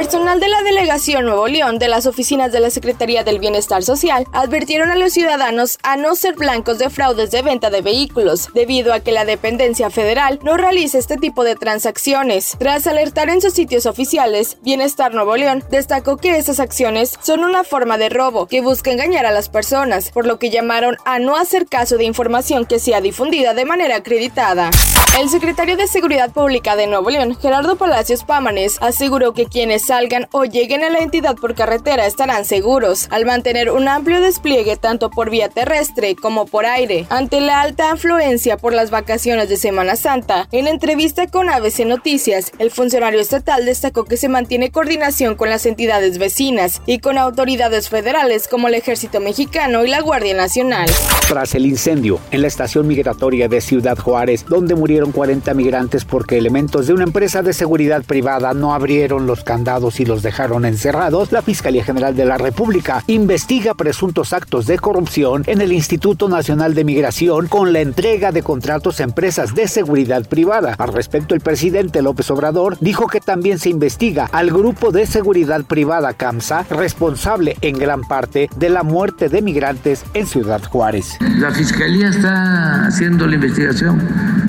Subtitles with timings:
[0.00, 4.24] Personal de la Delegación Nuevo León de las oficinas de la Secretaría del Bienestar Social
[4.32, 8.94] advirtieron a los ciudadanos a no ser blancos de fraudes de venta de vehículos, debido
[8.94, 12.56] a que la dependencia federal no realiza este tipo de transacciones.
[12.58, 17.62] Tras alertar en sus sitios oficiales, Bienestar Nuevo León destacó que esas acciones son una
[17.62, 21.36] forma de robo que busca engañar a las personas, por lo que llamaron a no
[21.36, 24.70] hacer caso de información que sea difundida de manera acreditada.
[25.18, 30.28] El secretario de Seguridad Pública de Nuevo León, Gerardo Palacios Pámanes, aseguró que quienes salgan
[30.30, 35.10] o lleguen a la entidad por carretera estarán seguros, al mantener un amplio despliegue tanto
[35.10, 37.06] por vía terrestre como por aire.
[37.10, 42.52] Ante la alta afluencia por las vacaciones de Semana Santa, en entrevista con ABC Noticias,
[42.60, 47.88] el funcionario estatal destacó que se mantiene coordinación con las entidades vecinas y con autoridades
[47.88, 50.88] federales como el Ejército Mexicano y la Guardia Nacional.
[51.26, 56.38] Tras el incendio en la estación migratoria de Ciudad Juárez, donde murieron 40 migrantes porque
[56.38, 61.32] elementos de una empresa de seguridad privada no abrieron los candados y los dejaron encerrados,
[61.32, 66.74] la Fiscalía General de la República investiga presuntos actos de corrupción en el Instituto Nacional
[66.74, 70.74] de Migración con la entrega de contratos a empresas de seguridad privada.
[70.76, 75.64] Al respecto, el presidente López Obrador dijo que también se investiga al grupo de seguridad
[75.64, 81.16] privada CAMSA, responsable en gran parte de la muerte de migrantes en Ciudad Juárez.
[81.38, 84.00] La Fiscalía está haciendo la investigación.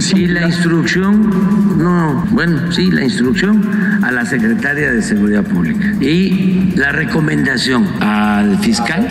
[0.00, 5.19] Sí, la instrucción, no, bueno, sí, la instrucción a la secretaria de Seguridad
[6.00, 9.06] Y la recomendación al fiscal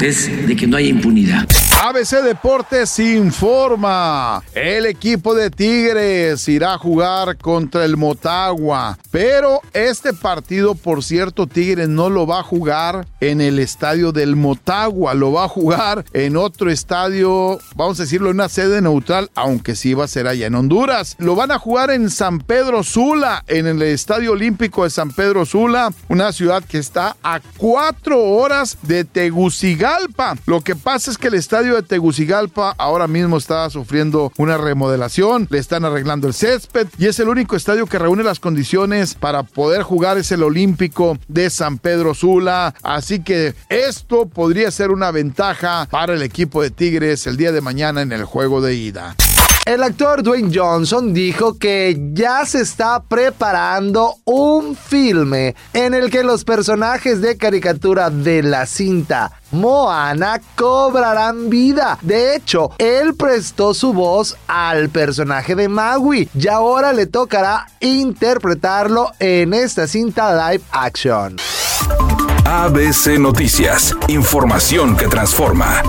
[0.00, 1.46] es de que no haya impunidad.
[1.80, 4.42] ABC Deportes informa.
[4.52, 8.98] El equipo de Tigres irá a jugar contra el Motagua.
[9.12, 14.34] Pero este partido, por cierto, Tigres no lo va a jugar en el estadio del
[14.34, 15.14] Motagua.
[15.14, 19.76] Lo va a jugar en otro estadio, vamos a decirlo, en una sede neutral, aunque
[19.76, 21.14] sí va a ser allá en Honduras.
[21.18, 25.46] Lo van a jugar en San Pedro Sula, en el Estadio Olímpico de San Pedro
[25.46, 30.36] Sula, una ciudad que está a cuatro horas de Tegucigalpa.
[30.44, 31.34] Lo que pasa es que el
[31.68, 37.06] estadio de Tegucigalpa ahora mismo está sufriendo una remodelación, le están arreglando el césped y
[37.06, 40.16] es el único estadio que reúne las condiciones para poder jugar.
[40.16, 46.14] Es el Olímpico de San Pedro Sula, así que esto podría ser una ventaja para
[46.14, 49.14] el equipo de Tigres el día de mañana en el juego de ida.
[49.68, 56.22] El actor Dwayne Johnson dijo que ya se está preparando un filme en el que
[56.22, 61.98] los personajes de caricatura de la cinta Moana cobrarán vida.
[62.00, 69.12] De hecho, él prestó su voz al personaje de Maui y ahora le tocará interpretarlo
[69.18, 71.36] en esta cinta live action.
[72.46, 75.82] ABC Noticias, información que transforma.